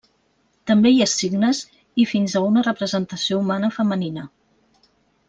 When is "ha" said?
1.03-1.07